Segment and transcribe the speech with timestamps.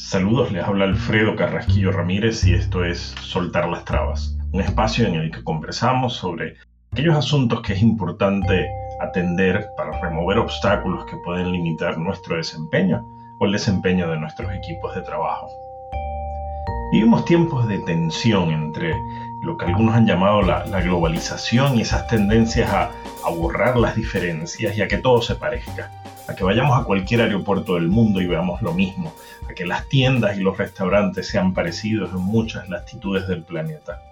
[0.00, 5.16] Saludos, les habla Alfredo Carrasquillo Ramírez y esto es Soltar las Trabas, un espacio en
[5.16, 6.54] el que conversamos sobre
[6.92, 8.70] aquellos asuntos que es importante
[9.00, 13.04] atender para remover obstáculos que pueden limitar nuestro desempeño
[13.40, 15.48] o el desempeño de nuestros equipos de trabajo.
[16.92, 18.94] Vivimos tiempos de tensión entre
[19.42, 22.92] lo que algunos han llamado la, globalización y esas tendencias a,
[23.26, 25.90] a borrar las diferencias y a que todo se parezca
[26.28, 29.14] a que vayamos a cualquier aeropuerto del mundo y veamos lo mismo,
[29.48, 34.02] a que las tiendas y los restaurantes sean parecidos en muchas latitudes del planeta.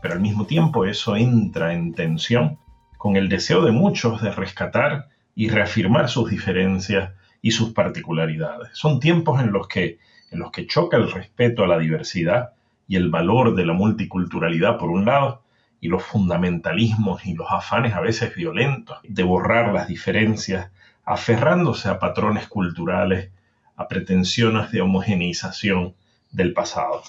[0.00, 2.58] Pero al mismo tiempo eso entra en tensión
[2.96, 7.12] con el deseo de muchos de rescatar y reafirmar sus diferencias
[7.42, 8.70] y sus particularidades.
[8.72, 9.98] Son tiempos en los que,
[10.30, 12.50] en los que choca el respeto a la diversidad
[12.86, 15.42] y el valor de la multiculturalidad por un lado,
[15.80, 20.70] y los fundamentalismos y los afanes a veces violentos de borrar las diferencias
[21.06, 23.30] aferrándose a patrones culturales,
[23.76, 25.94] a pretensiones de homogeneización
[26.32, 27.02] del pasado.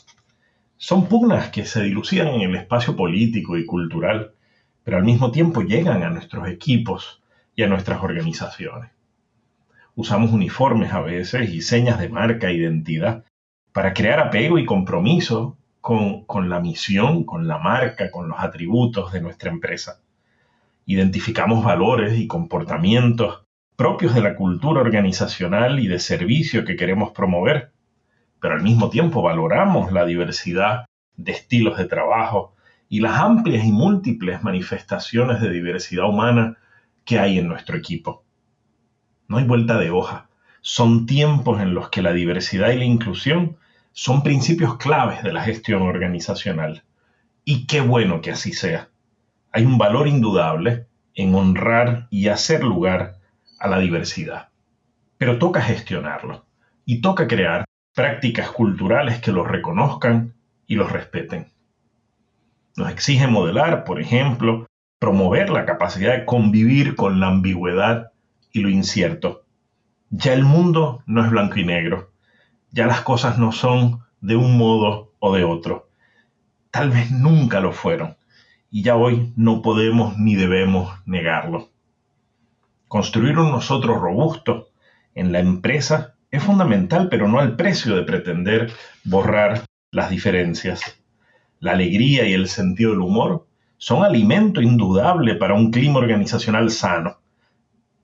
[0.78, 4.34] Son pugnas que se dilucidan en el espacio político y cultural,
[4.84, 7.24] pero al mismo tiempo llegan a nuestros equipos
[7.56, 8.92] y a nuestras organizaciones.
[9.96, 13.26] Usamos uniformes a veces y señas de marca e identidad
[13.74, 19.12] para crear apego y compromiso con, con la misión, con la marca, con los atributos
[19.12, 20.02] de nuestra empresa.
[20.86, 23.47] Identificamos valores y comportamientos
[23.78, 27.72] propios de la cultura organizacional y de servicio que queremos promover,
[28.42, 32.56] pero al mismo tiempo valoramos la diversidad de estilos de trabajo
[32.90, 36.58] y las amplias y múltiples manifestaciones de diversidad humana
[37.06, 38.24] que hay en nuestro equipo.
[39.28, 40.28] No hay vuelta de hoja.
[40.62, 43.58] Son tiempos en los que la diversidad y la inclusión
[43.92, 46.84] son principios claves de la gestión organizacional.
[47.46, 48.90] Y qué bueno que así sea.
[49.52, 53.17] Hay un valor indudable en honrar y hacer lugar
[53.60, 54.50] a la diversidad.
[55.18, 56.46] Pero toca gestionarlo
[56.86, 60.36] y toca crear prácticas culturales que los reconozcan
[60.68, 61.52] y los respeten.
[62.76, 64.68] Nos exige modelar, por ejemplo,
[65.00, 68.12] promover la capacidad de convivir con la ambigüedad
[68.52, 69.46] y lo incierto.
[70.10, 72.12] Ya el mundo no es blanco y negro,
[72.72, 75.90] ya las cosas no son de un modo o de otro.
[76.72, 78.18] Tal vez nunca lo fueron,
[78.70, 81.70] y ya hoy no podemos ni debemos negarlo.
[82.88, 84.70] Construir un nosotros robusto
[85.14, 88.72] en la empresa es fundamental, pero no al precio de pretender
[89.04, 90.98] borrar las diferencias.
[91.60, 93.46] La alegría y el sentido del humor
[93.78, 97.18] son alimento indudable para un clima organizacional sano,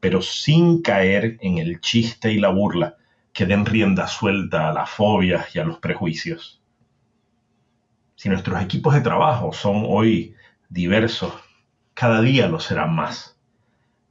[0.01, 2.97] pero sin caer en el chiste y la burla
[3.31, 6.61] que den rienda suelta a las fobias y a los prejuicios.
[8.15, 10.35] Si nuestros equipos de trabajo son hoy
[10.67, 11.33] diversos,
[11.93, 13.32] cada día lo serán más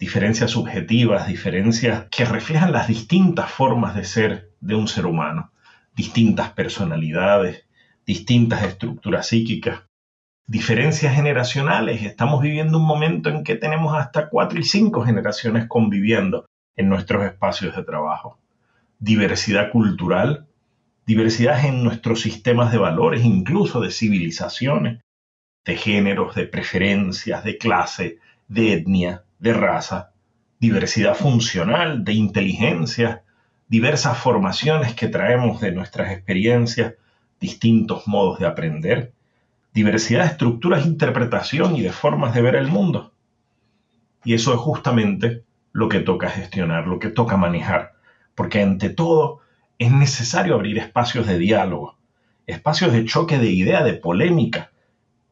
[0.02, 5.52] diferencias subjetivas, diferencias que reflejan las distintas formas de ser de un ser humano,
[5.94, 7.66] distintas personalidades,
[8.04, 9.82] distintas estructuras psíquicas,
[10.44, 12.02] diferencias generacionales.
[12.02, 17.24] Estamos viviendo un momento en que tenemos hasta cuatro y cinco generaciones conviviendo en nuestros
[17.24, 18.40] espacios de trabajo.
[18.98, 20.48] Diversidad cultural,
[21.06, 25.00] diversidad en nuestros sistemas de valores, incluso de civilizaciones,
[25.64, 30.12] de géneros, de preferencias, de clase, de etnia, de raza,
[30.60, 33.25] diversidad funcional, de inteligencia,
[33.66, 36.94] diversas formaciones que traemos de nuestras experiencias,
[37.41, 39.12] distintos modos de aprender,
[39.75, 43.14] diversidad de estructuras interpretación y de formas de ver el mundo.
[44.22, 45.42] Y eso es justamente
[45.72, 47.94] lo que toca gestionar, lo que toca manejar,
[48.36, 49.41] porque ante todo
[49.81, 51.97] es necesario abrir espacios de diálogo,
[52.47, 54.70] espacios de choque de idea, de polémica,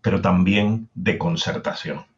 [0.03, 2.10] pero también de concertación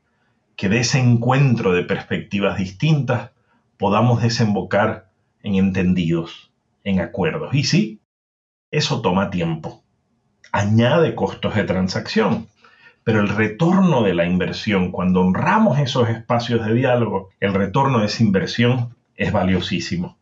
[0.63, 3.33] que de ese encuentro de perspectivas distintas
[3.79, 5.11] podamos desembocar
[5.43, 6.53] en entendidos,
[6.85, 7.53] en acuerdos.
[7.53, 8.01] Y sí,
[8.71, 9.83] eso toma tiempo,
[10.53, 12.47] añade costos de transacción,
[13.03, 18.07] pero el retorno de la inversión, cuando honramos esos espacios de diálogo, el retorno de
[18.07, 20.17] esa inversión es valiosísimo.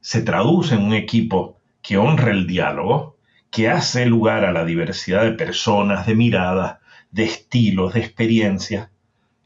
[0.00, 3.16] Se traduce en un equipo que honra el diálogo,
[3.50, 6.76] que hace lugar a la diversidad de personas, de miradas,
[7.10, 8.91] de estilos, de experiencias,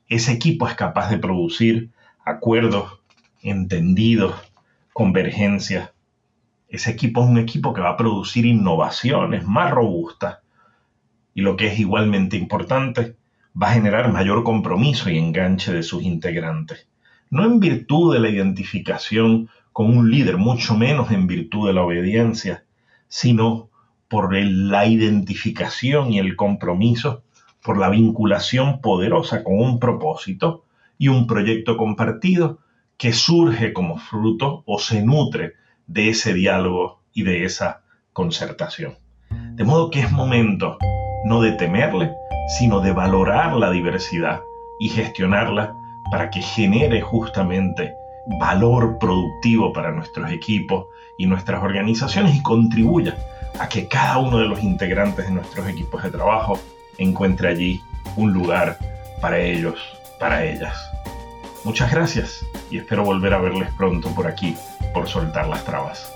[0.08, 1.90] ese equipo es capaz de producir
[2.24, 3.00] acuerdos,
[3.42, 4.34] entendidos,
[4.92, 5.90] convergencias.
[6.68, 10.38] Ese equipo es un equipo que va a producir innovaciones más robustas
[11.34, 13.16] y lo que es igualmente importante,
[13.60, 16.88] va a generar mayor compromiso y enganche de sus integrantes.
[17.30, 21.82] No en virtud de la identificación con un líder, mucho menos en virtud de la
[21.82, 22.64] obediencia,
[23.08, 23.68] sino
[24.08, 27.22] por la identificación y el compromiso
[27.66, 30.62] por la vinculación poderosa con un propósito
[30.98, 32.60] y un proyecto compartido
[32.96, 35.54] que surge como fruto o se nutre
[35.88, 37.82] de ese diálogo y de esa
[38.12, 38.94] concertación.
[39.30, 40.78] De modo que es momento
[41.24, 42.12] no de temerle,
[42.56, 44.42] sino de valorar la diversidad
[44.78, 45.74] y gestionarla
[46.12, 47.94] para que genere justamente
[48.38, 50.86] valor productivo para nuestros equipos
[51.18, 53.16] y nuestras organizaciones y contribuya
[53.58, 56.60] a que cada uno de los integrantes de nuestros equipos de trabajo
[56.98, 57.82] encuentre allí
[58.16, 58.78] un lugar
[59.20, 59.78] para ellos,
[60.18, 60.74] para ellas.
[61.64, 64.56] Muchas gracias y espero volver a verles pronto por aquí,
[64.94, 66.12] por soltar las trabas.